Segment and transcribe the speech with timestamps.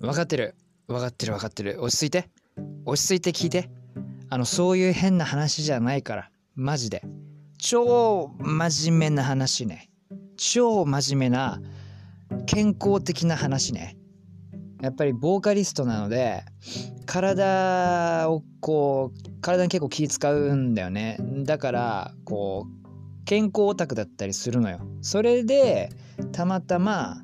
[0.00, 0.54] 分かってる。
[0.88, 1.82] 分かってる分かってる。
[1.82, 2.30] 落ち着いて。
[2.86, 3.70] 落ち着いて聞いて。
[4.30, 6.30] あのそういう変な話じゃないから。
[6.54, 7.02] マジで。
[7.58, 9.90] 超真面目な話ね。
[10.38, 11.60] 超真面目な
[12.46, 13.98] 健康的な話ね。
[14.80, 16.42] やっぱりボーカリストなので
[17.04, 21.18] 体をこう体に結構気使うんだよね。
[21.44, 24.80] だからこう健康オタクだったりするのよ。
[25.02, 25.90] それで
[26.32, 27.22] たまたま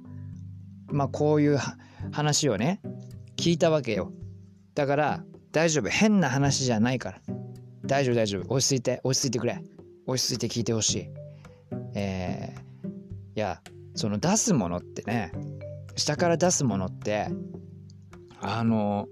[0.88, 1.58] まあこういう
[2.12, 2.80] 話をね
[3.36, 4.12] 聞いたわけよ。
[4.74, 5.88] だから大丈夫。
[5.88, 7.20] 変な話じゃないから。
[7.84, 8.52] 大丈夫大丈夫。
[8.54, 9.00] 落ち着いて。
[9.04, 9.62] 落ち着いてくれ。
[10.06, 11.08] 落ち着いて聞いてほしい。
[11.94, 12.92] えー、い
[13.34, 13.60] や
[13.94, 15.32] その出すものってね
[15.96, 17.28] 下から出すものって
[18.40, 19.08] あの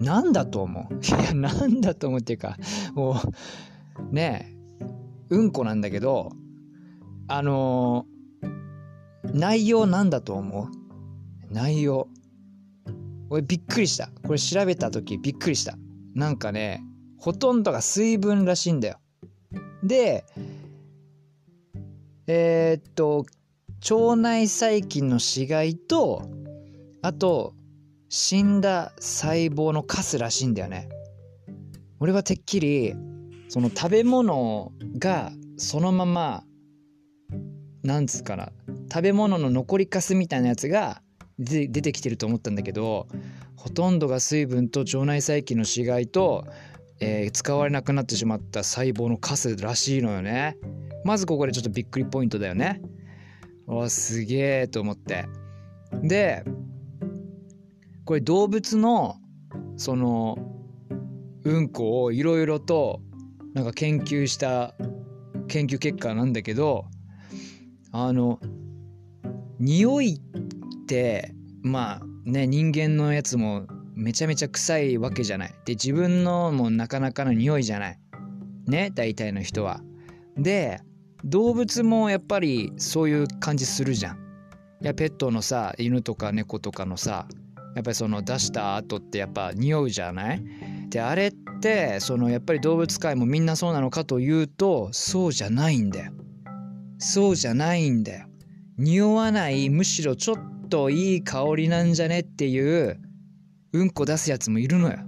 [0.00, 0.94] なんだと思う？
[1.04, 2.56] いやなんだと思うっていうか
[2.94, 3.14] も
[4.10, 4.86] うねえ
[5.30, 6.32] うんこなんだけど
[7.28, 8.06] あの
[9.32, 10.79] 内容なんだと思う？
[11.50, 12.08] 内容。
[13.28, 14.10] 俺びっくりした。
[14.26, 15.76] これ調べた時びっくりした。
[16.14, 16.82] なんかね
[17.18, 18.98] ほとんどが水分らしいんだよ。
[19.82, 20.24] で
[22.26, 23.26] えー、っと
[23.90, 26.22] 腸内細菌の死骸と
[27.02, 27.54] あと
[28.08, 30.88] 死んだ細胞のカスらしいんだよね。
[32.00, 32.94] 俺はてっきり
[33.48, 36.44] その食べ物がそのまま
[37.82, 38.50] なんつうかな
[38.92, 41.02] 食べ物の残りかすみたいなやつが
[41.40, 43.08] 出てきてると思ったんだけど
[43.56, 46.46] ほとんどが水分と腸内細菌の死骸と、
[47.00, 50.56] えー、使われなくなってしまった細胞のカスらしいのよね。
[51.04, 52.82] まずここでちょっとびっくりポイントだよね。
[53.66, 55.26] おすげえと思って。
[56.02, 56.44] で
[58.04, 59.16] これ動物の
[59.76, 60.38] その
[61.44, 63.00] うんこをいろいろと
[63.54, 64.74] なんか研究した
[65.48, 66.86] 研究結果なんだけど
[67.92, 68.40] あの
[69.58, 70.59] 匂いっ
[70.90, 75.54] てまあね人間のやつもめちゃめちゃ臭いわけじゃない。
[75.64, 77.98] で自分のもなかなかの匂いじゃない。
[78.66, 79.80] ね大体の人は。
[80.36, 80.80] で
[81.24, 84.16] 動物もやっぱりそういう感じするじゃん。
[84.82, 87.28] いやペットのさ犬とか猫とかのさ
[87.76, 90.42] やっぱりその出した後ってやっぱ匂うじゃない？
[90.88, 96.12] であれってそのやっぱり動物界もみんなそうなのかというとそうじゃないんだよ。
[96.98, 98.26] そうじゃないんだよ。
[98.76, 100.36] 匂わないむしろちょっ
[100.70, 102.98] といい香りなんじゃねっていう
[103.72, 104.98] うんこ出すやつもいるのよ。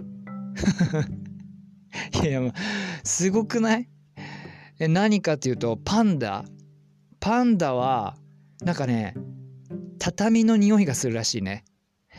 [2.22, 2.40] いや
[3.04, 3.88] すごくない？
[4.78, 6.44] え何かっていうとパンダ。
[7.20, 8.16] パンダは
[8.62, 9.14] なんかね
[9.98, 11.64] 畳の匂いがするらしいね。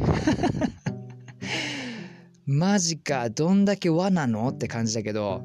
[2.46, 5.44] マジかどんだけ和なのって感じだけど。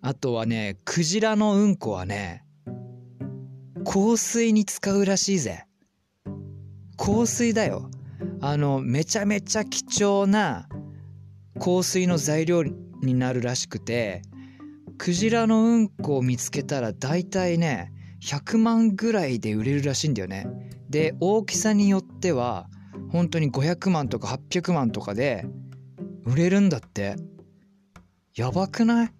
[0.00, 2.44] あとはねクジラのうんこはね
[3.86, 5.64] 香水に使うらしいぜ。
[6.96, 7.90] 香水だよ。
[8.40, 10.68] あのめちゃめちゃ貴重な
[11.58, 14.22] 香水の材料になるらしくて
[14.98, 20.46] クジラのうんこを見つけたら大体ね100万ぐらいで売れるらしいんだよね。
[20.88, 22.68] で大きさによっては
[23.10, 25.46] 本当に500万とか800万とかで
[26.24, 27.16] 売れるんだって。
[28.36, 29.10] やばくない？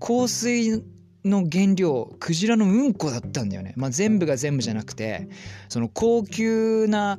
[0.00, 0.82] 香水
[1.24, 3.72] の原料クジラのうんこだったんだよね。
[3.76, 5.28] まあ全部が全部じゃなくて
[5.68, 7.18] その高級な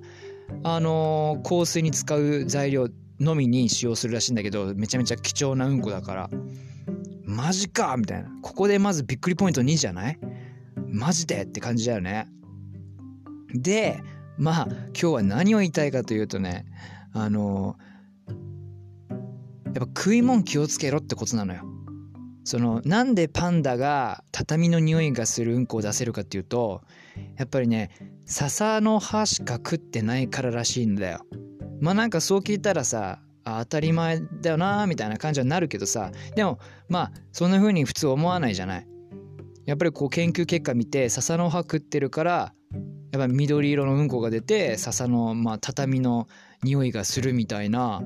[0.64, 2.88] あのー、香水に使う材料
[3.20, 6.30] のみに使用するらしいんだけどめちゃめちゃ貴重なうんこだから。
[7.24, 8.30] マジかみたいな。
[8.44, 10.20] ここでまずびっくりポイント2じゃない？
[10.88, 12.28] マジでって感じだよね。
[13.54, 14.00] で
[14.38, 16.66] まあ今日は何を言いたいかというとね
[17.14, 17.78] あの
[19.66, 21.64] やっぱ食い物気をつけろってことなのよ。
[22.46, 26.84] そのなんでパンダが畳の匂いがするうんこを出せるかっていうと
[27.38, 27.90] やっぱりね
[28.26, 31.26] 笹の葉しか食ってないかららしいんだよ。
[31.82, 38.88] まあなんかそう聞いたらさ当たり前だよなみたいな感じはなるけどさでもまあそんな風に普通思わないじゃない。
[39.66, 42.54] やっぱりこう研究結果見て笹の葉食ってるから
[43.12, 46.28] やっぱ緑色のうんこが出て笹の、まあ、畳の
[46.64, 48.04] 匂いがするみたいな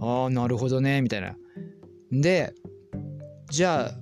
[0.00, 1.36] ああなるほどねみたいな
[2.10, 2.52] で
[3.50, 3.94] じゃあ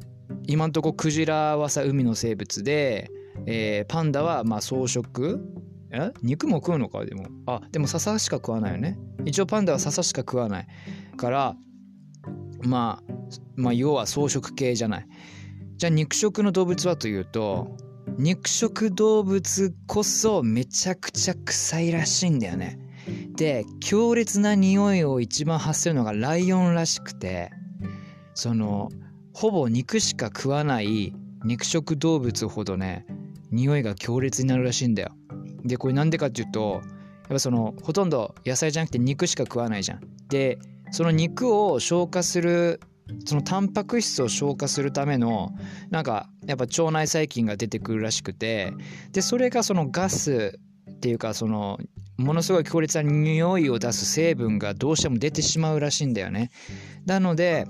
[0.46, 3.10] 今んとこクジラはさ海の生物で、
[3.46, 5.40] えー、パンダはまあ草食？
[5.92, 6.12] え？
[6.22, 7.26] 肉も食うのかでも。
[7.46, 8.98] あでも笹しか食わないよね。
[9.24, 10.66] 一応パンダは笹しか食わない
[11.16, 11.56] から
[12.62, 13.12] まあ
[13.54, 15.06] まあ要は草食系じゃない。
[15.76, 17.76] じゃあ肉食の動物はというと
[18.18, 22.80] 肉食動物こそめちゃくちゃ臭いらしいんだよね。
[23.36, 27.52] で強烈な匂いを一番発するのがライオンらしくて
[28.34, 28.88] その
[29.36, 31.12] ほぼ肉しか食わない
[31.44, 33.04] 肉食動物ほどね
[33.50, 35.10] 匂いが強烈になるらしいんだよ。
[35.62, 36.82] でこれなんでかっていうとやっ
[37.28, 40.00] ぱそのほとんど野菜じゃなくて肉しか食わないじゃん。
[40.30, 40.58] で
[40.90, 42.80] その肉を消化する
[43.26, 45.50] そのタンパク質を消化するための
[45.90, 48.72] なんかやっぱ腸内細菌が出てくるらしくて
[49.12, 50.58] でそれがそのガス
[50.90, 51.78] っていうかその
[52.16, 56.50] ものすごい強烈な匂いを出す成分がどうしても出てしまうらしいんだよね。
[57.04, 57.66] なので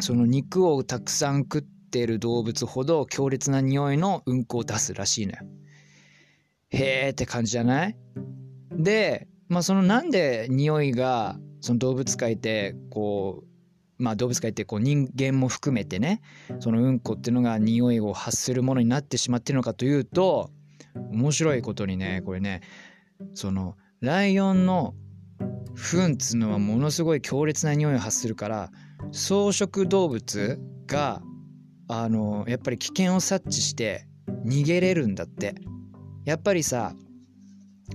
[0.00, 5.38] その肉をたくさん食ってる動物ほど強烈な匂いのうんこを出すらしいのよ。
[6.70, 7.96] へーって感じじゃない？
[8.72, 13.44] で、まあそのなんで匂いがその動物界ってこ
[13.98, 16.20] うまあ動物界ってこう人間も含めてね
[16.58, 20.50] そのうんこっていうのが匂いを発するものになってしまってるのかというと
[21.12, 22.60] 面白いことにねこれね
[23.34, 24.94] そのライオンの
[25.74, 28.70] 糞っつうのはものすごい強烈な匂いを発するから
[29.12, 31.22] 草食動物が
[31.88, 34.06] あのやっぱり危険を察知して
[34.44, 35.54] 逃げれるんだって。
[36.26, 36.92] やっぱりさ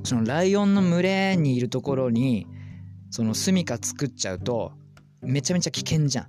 [0.03, 2.48] そのライオンの群れにいるところに
[3.09, 4.71] その住処作っちゃうと
[5.21, 6.27] めちゃめちゃ危険じゃん。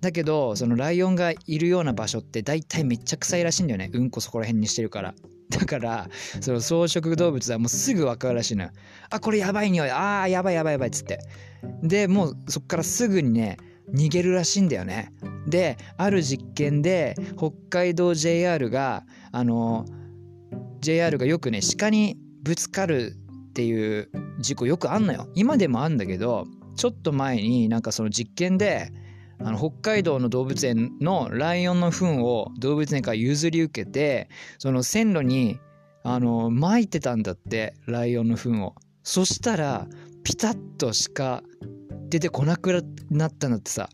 [0.00, 3.90] だけどそのライオンがいるような場所って大体めっちゃ臭いらしいんだよね。
[3.92, 5.14] うんこそこら辺にしてるから。
[5.48, 6.08] だから
[6.40, 8.70] その草食動物はもうすぐ分かるらしいのよ。
[9.10, 9.90] あこれやばい匂い。
[9.90, 11.20] あーやばいやばいやばいっつって。
[11.82, 13.58] でもうそっからすぐにね
[13.94, 15.12] 逃げるらしいんだよね。
[15.46, 19.86] である実験で北海道 JR があの
[20.80, 23.14] JR がよくね鹿にぶつかる
[23.50, 25.28] っていう事故よくあんのよ。
[25.34, 26.46] 今でもあんだけど
[26.76, 28.92] ちょっと前になんかその実験で
[29.40, 35.58] あの北海道の動物園のライオンの糞を動物園から譲り受けてその線路に
[36.04, 38.74] あの撒いてたんだってライオンの糞を。
[39.02, 39.86] そしたら
[40.22, 41.42] ピタッと鹿
[42.08, 43.88] 出てこなくなったんだってさ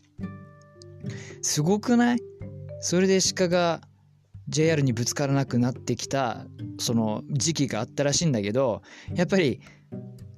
[1.41, 2.19] すごくない？
[2.81, 3.81] それで鹿が
[4.47, 6.45] JR にぶつからなくなってきた
[6.79, 8.81] その時期があったらしいんだけど
[9.13, 9.59] やっぱり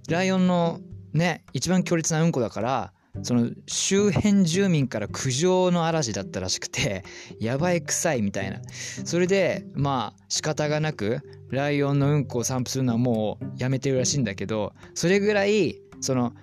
[0.10, 0.80] ライオンの
[1.14, 2.94] ね一番強烈なうんこだから
[3.24, 7.04] その周辺住民から苦情の嵐だったらしくて
[7.40, 8.60] やばい臭いみたいな。
[9.06, 11.20] それでまあ仕方がなく
[11.50, 16.34] ライオンのうんこを散布するのはもうやめてるらしいんだけどそれぐらいその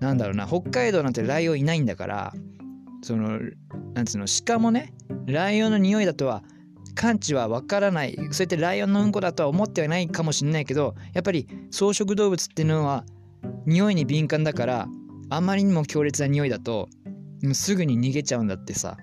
[0.00, 2.32] なんだろうな北海道なんてライオンいないんだから
[3.02, 3.38] その
[3.94, 4.92] なんつうの鹿もね
[5.26, 6.42] ライオンの匂いだとは
[6.94, 8.16] 感知はわからない。
[8.16, 13.04] そうやってライオンのうんこだとは思ってはないかもしれないけどやっぱり草食動物っていうのは
[13.66, 14.88] 匂いに敏感だから
[15.28, 16.88] あまりにも強烈な匂いだと
[17.52, 18.96] すぐに逃げちゃうんだってさ。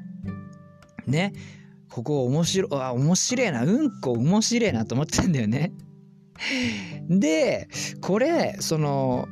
[1.06, 1.34] ね。
[1.90, 3.64] ここ面白あ面白いな。
[3.64, 5.72] うんこ面白いなと思ってたんだよね。
[7.08, 7.68] で
[8.02, 9.28] これその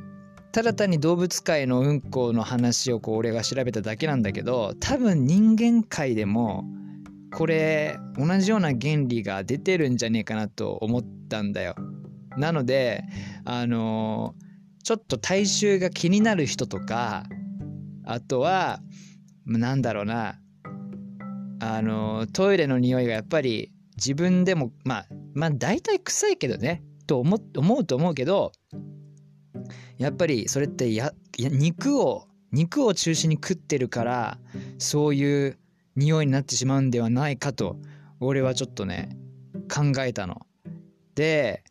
[0.52, 6.64] ただ単に動物界のうんこの話をこう俺が調べただけなんだけど多分人間界でも
[7.34, 11.74] これ同じような原理が出てるんじゃねえかなと思ったんだよ。
[12.36, 13.04] なので
[13.44, 14.34] あの
[14.84, 17.24] ちょっと体臭が気になる人とか
[18.04, 18.80] あとは
[19.46, 20.38] なんだろうな
[21.60, 28.52] あのトイレの匂いがやっぱり自分でもまあまあ大体臭いけどねと思思うと思うけど
[29.98, 34.38] やっぱりそれってや肉を肉を中心に食ってるから
[34.78, 35.58] そういう
[35.96, 37.76] 匂いになってしまうんではないかと
[38.20, 39.16] 俺はちょっとね
[39.72, 40.46] 考えたの。
[41.14, 41.64] で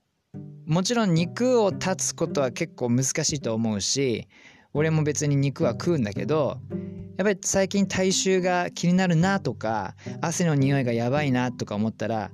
[0.66, 4.28] もちろん肉を断つことは結構難しいと思うし
[4.74, 6.60] 俺も別に肉は食うんだけど
[7.18, 12.32] やっぱり最近体臭が気になるなとか汗の匂いがやばいなとか思ったら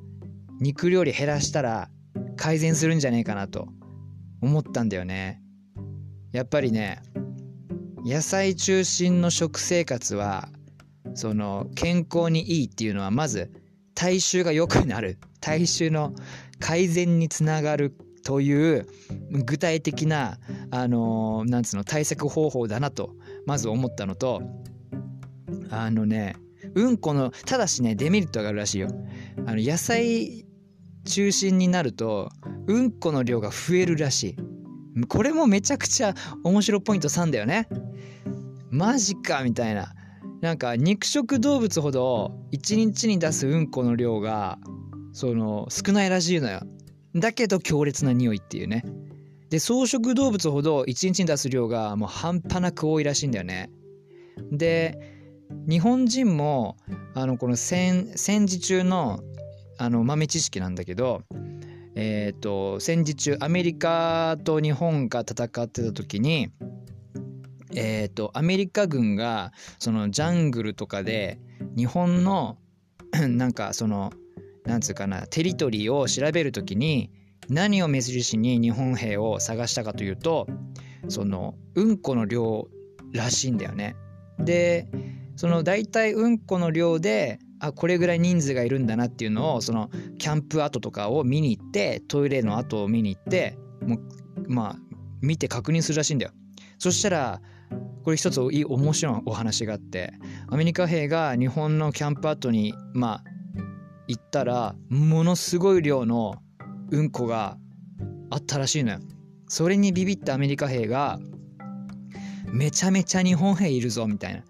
[0.59, 1.89] 肉料理減らしたら
[2.35, 3.67] 改善するんじゃねえかなと
[4.41, 5.41] 思ったんだよね。
[6.31, 7.01] やっぱりね
[8.05, 10.49] 野菜中心の食生活は
[11.13, 13.51] その健康にいいっていうのはまず
[13.95, 15.17] 体臭が良くなる。
[15.41, 16.13] 体臭の
[16.59, 18.87] 改善につながるという
[19.45, 20.37] 具体的な
[20.71, 23.15] あのなんつうの対策方法だなと
[23.45, 24.41] まず思ったのと
[25.69, 26.35] あのね
[26.75, 28.89] うんこのただしねデメリットがあるらしいよ。
[29.45, 30.45] あの野菜
[31.05, 32.29] 中心になると
[32.67, 34.46] うんこの量が増えるらしい。
[35.05, 36.13] これもめちゃくちゃ
[36.43, 37.67] 面白ポイント3だよね。
[38.69, 39.93] マジかみたいな。
[40.41, 44.59] なんか肉食動物ほど1日に出すうんこの量が
[45.11, 46.61] その少ないらしいのよ。
[47.15, 48.83] だけど強烈な匂いっていうね。
[49.49, 53.69] で草食動物ほど1日に出す量がもう半端なく多いらしいんだよね。
[54.51, 54.97] で
[55.67, 56.77] 日本人も
[57.15, 59.21] あのこの戦時中の
[59.79, 61.21] あの豆知識なんだけど
[61.99, 66.51] えっ、ー、と戦時中アメリカと日本が戦ってた時に
[67.75, 71.39] えっ、ー、とアメリカ軍がそのジャングルとかで
[71.75, 72.57] 日本の
[73.27, 74.13] なんかその
[74.63, 77.09] なんつうかなテリトリーを調べる時に
[77.49, 80.45] 何を目印に日本兵を探したかというと
[81.07, 82.67] そのうんこの量
[83.11, 83.95] らしいんだよね。
[84.37, 84.87] で
[85.35, 93.99] その大体うんこの量であこれぐらい人数がいるんだなっていうのをそのキャンプ跡とかを見に行ってトイレの跡を見に行ってもう
[94.47, 94.75] まあ
[95.21, 96.31] 見て確認するらしいんだよ。
[96.77, 97.41] そしたら
[98.03, 100.13] これ一ついい面白いお話があって
[100.49, 103.23] アメリカ兵が日本のキャンプ跡にまあ
[104.07, 106.35] 行ったらものすごい量の
[106.91, 107.57] うんこが
[108.29, 108.99] あったらしいのよ。
[109.47, 111.19] それにビビったアメリカ兵が
[112.51, 114.43] めちゃめちゃ日本兵いるぞみたいな。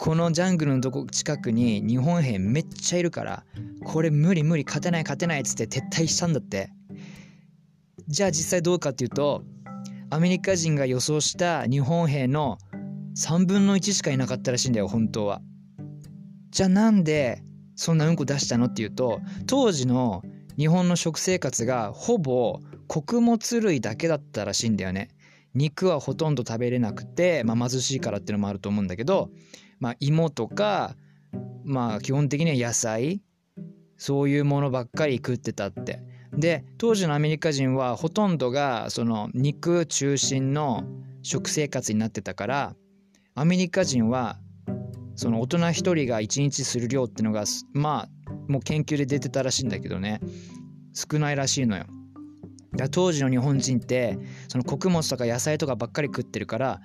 [0.00, 3.44] このジャングルのとこ近くに日本兵めっちゃいるから
[3.84, 6.72] これ無理無理勝てない勝てないっつって撤退したんだって。
[8.08, 9.44] じゃあ実際どうかっていうと
[10.08, 12.56] アメリカ人が予想した日本兵の
[13.14, 15.42] 3分の1しかいなかったらしいんだよ本当は。
[16.48, 17.42] じゃあなんで
[17.76, 20.22] そんなうんこ出したのっていうと当時の
[20.56, 25.10] 日本の食生活がほぼ穀物類だけだったらしいんだよね。
[25.52, 29.30] 肉はほとんど食べれなくて、まあ、貧しいからっていうのもあると思うんだけど
[29.80, 30.94] まあ、芋とか、
[31.64, 33.22] まあ、基本的には野菜
[33.96, 36.02] そういうものばっかり食ってたって。
[36.32, 40.84] で当時のアメリカ人はほとんどがその肉中心の
[41.22, 42.76] 食生活になってたから
[43.34, 44.38] アメリカ人は
[45.16, 50.20] その大人1人が1日する量ってのがまあもう研究で出てたらしいんだけどね
[50.92, 51.86] 少ないらしいのよ。
[52.92, 54.16] 当時の日本人って
[54.48, 56.80] その穀物とか野菜とかばっかり食ってるから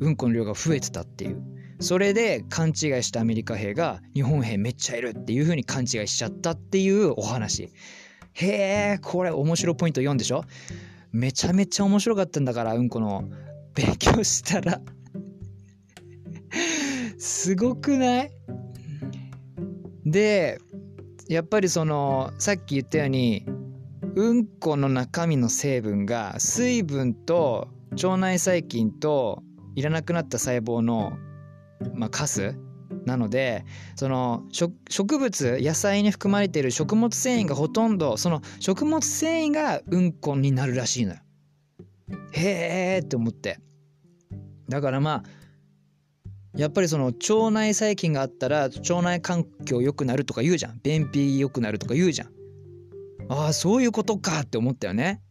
[0.00, 1.42] うんこの量が増えてたっていう。
[1.80, 7.70] それで勘違いしたアメリカ兵が日本兵めっちゃいるっていう風に勘違いしちゃったっていうお話。
[8.34, 10.44] へえ、これ面白ポイント4でしょ？
[11.10, 13.24] めちゃめちゃ面白かったんだから、うんこの
[13.74, 14.80] 勉強したら。
[17.18, 18.30] すごくない？
[20.04, 20.58] で、
[21.28, 23.44] やっぱりその、さっき言ったように、
[24.14, 29.42] うんこの中身の成分が水分と腸内細菌と
[29.74, 31.12] いらなくなった細胞の
[31.94, 32.54] まあ、カス
[33.06, 33.64] なので
[33.96, 41.20] その植物野菜に含まれている食物繊維がほとんどその食物繊維がうんこになるらしいのよ。
[42.32, 43.58] へえって思って。
[44.68, 45.40] だからまあ
[46.56, 50.80] やっぱりその腸内細菌があったら腸内環境良くなるとか言うじゃん。
[50.82, 52.28] 便秘良くなるとか言うじゃん。
[53.28, 55.22] ああそういうことかって思ったよね。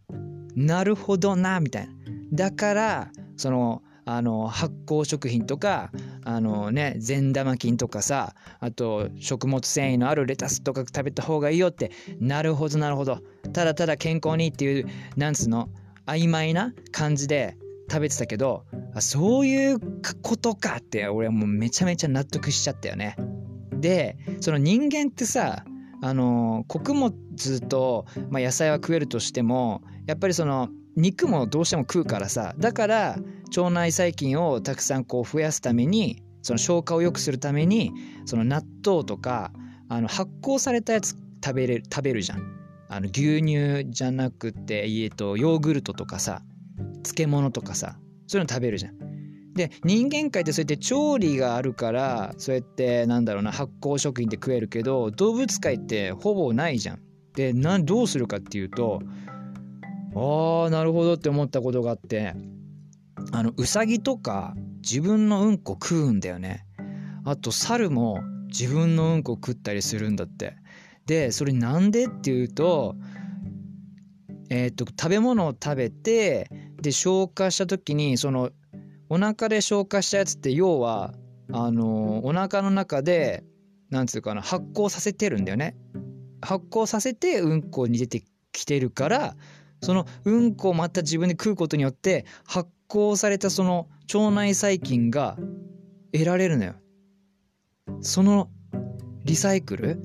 [0.55, 1.93] なるほどなみたいな。
[2.31, 5.91] だからそのあの発酵食品とか
[6.23, 13.19] あのね善玉菌とかさあと食物繊維のあるレタスとか食べた方がいいよってなるほどなるほど
[13.53, 15.69] ただただ健康にっていうなんつうの
[16.05, 17.57] 曖昧な感じで
[17.89, 19.79] 食べてたけどあそういう
[20.21, 23.15] ことかって俺はもうめちゃめちゃ納得しちゃったよね。
[23.73, 25.63] でその人間ってさ
[26.01, 33.17] あの穀物と、まあ、野菜は食えるとしてもやっぱりその肉もどうしても食うからさだから
[33.55, 37.91] 腸内細菌をたくさんこう増やすためにその消化を良くするために
[38.25, 39.51] その納豆とか
[39.89, 42.59] あの発酵されたやつ食べれる食べるじゃん。
[42.91, 46.41] あの牛乳じゃなくて、えと、ヨーグルトとかさ
[47.03, 49.53] 漬物とかさそういうの食べるじゃん。
[49.53, 56.99] で人間界ってそうやって調理があるからそうやってなんだろうな発酵食品って食えるけど動物界ってほぼないじゃん。
[57.35, 59.01] でなどうするかっていうと
[60.15, 62.33] ああなるほどって思ったことがあって。
[63.31, 66.65] あのウサギとか自分のうんこ食うんだよね。
[67.25, 70.55] あと猿も自分のうんこ食ったりするんだって。
[71.05, 72.95] でそれなんでっていうと
[74.51, 76.49] えっ、と食べ物を食べて
[76.81, 78.51] で消化した時にその
[79.09, 81.13] お腹で消化したやつって要は
[81.51, 83.43] あのお腹の中で
[83.89, 85.75] なんつうかな発酵させてるんだよね。
[86.41, 89.35] 発酵させてうんこに出てきてるから
[89.81, 95.37] そのうんこをまた自分で食うことによって発酵されたその腸内細菌が
[96.11, 96.73] 得られるのよ。
[98.01, 98.49] その
[99.23, 100.01] リサイクル？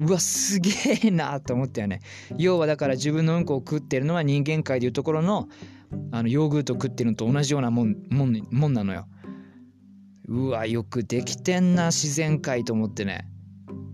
[0.00, 0.70] うわすげ
[1.04, 2.00] えなと思ったよね。
[2.36, 5.48] 要はだから自分のうんこを食ってるのは人間界でいうところの
[6.10, 9.06] あのヨーグルト食ってるのと同じようなもんもんもんなのよ。
[10.26, 13.28] うわよくできてんな自然界と思ってね。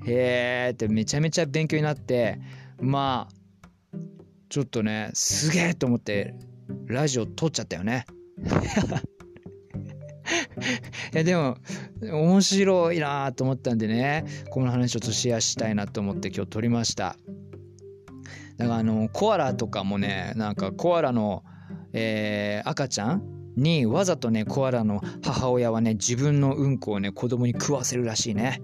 [0.07, 2.41] へえってめちゃめちゃ勉強になって
[2.81, 3.35] まあ
[4.49, 6.35] ちょっとねすげえと思って
[6.89, 8.07] ラジオ撮っちゃったよね。
[11.15, 11.57] いやでも
[12.03, 17.17] 面白いなと思ったんでねこの話ちょっとシェアしたいなと思って今日撮りました。
[18.57, 21.45] だからあのコアラとかもねなんかコアラの、
[21.93, 23.23] えー、赤ちゃん
[23.57, 28.61] にわざとねコアラの母親はね自分のうんこをね子供に食わせるらしいね。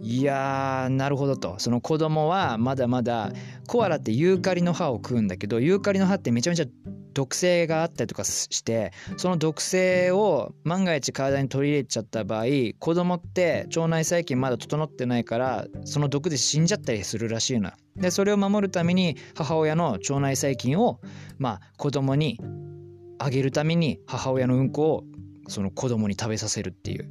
[0.00, 1.56] いやーなるほどと。
[1.58, 3.32] その子供はまだまだ
[3.66, 6.66] コアラってユーカリの葉を食うんだけどユーカリの葉ってめちゃめちゃ
[7.12, 12.44] 毒性があったりとかしてその毒性を万が一体に取り入れちゃった場合
[12.78, 21.00] 子供って腸内細菌まだ整ってないからその毒で死んじゃったりするらしいのでそれを守るために母親の腸内細菌を
[21.38, 22.40] まあ子供に
[23.18, 25.04] あげるために母親のうんこを
[25.48, 27.08] その子供に食べさせるっていう。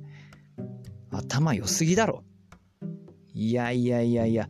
[1.12, 2.24] 頭良すぎだろ。
[3.34, 4.50] いやいやいやいや。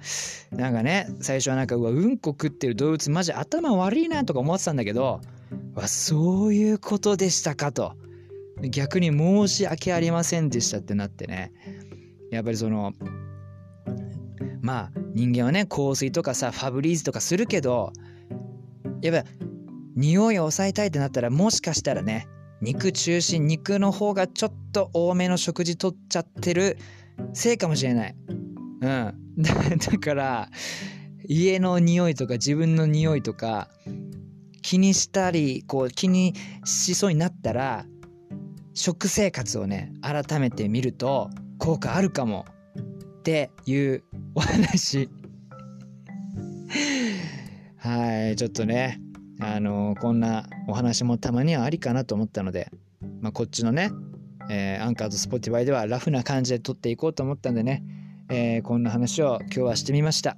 [0.52, 5.22] なんかね最初はなんかうわうんこ食ってる動物マジ頭悪いなとか思ってたんだけど
[5.76, 7.96] わそういうことでしたかと。
[8.70, 11.52] 逆に申し訳ありませんでしたってなってね。
[12.32, 12.94] やっぱりその
[14.62, 17.92] まあ人間はね香水とかさファブリーズとかするけど
[19.02, 19.30] やっぱ
[19.96, 22.28] 匂いを抑えたいってなったらもしかしたらね
[22.62, 26.78] 肉中心肉の方がちょっと多めの食事とっちゃってる
[27.34, 28.16] せいかもしれない。
[28.82, 29.16] うん。
[29.38, 30.50] だから
[31.28, 33.70] 家の匂いとか自分の匂いとか
[34.62, 36.34] 気にしたりこう気に
[36.66, 37.86] しそうになったら
[38.74, 42.46] 食生活をね改めてみると効果あるかも
[43.20, 44.04] っていう
[44.36, 45.10] お話。
[47.78, 49.02] はいちょっとね
[49.40, 52.72] あのこんなお話もたまにはありかなと思ったので、
[53.22, 53.92] まあ、こっちのね、
[54.50, 57.84] えー、アンカーとスポティファイではラフな感じで撮っていこうと思ったんでね、
[58.30, 60.38] えー、こんな話を今日はしてみました。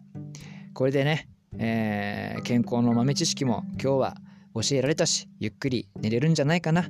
[0.73, 1.27] これでね
[1.60, 4.15] えー、健康の豆知識も今日は
[4.55, 6.89] 教えられたし、ゆっくり寝れるんじゃないかな。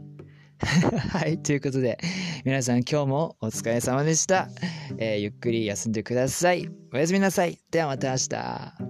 [1.12, 1.98] はい、ということで、
[2.46, 4.50] 皆さん今日もお疲れ様でした。
[4.98, 6.70] えー、ゆっくり休んでください。
[6.94, 7.60] おやすみなさい。
[7.72, 8.83] ではまた明日。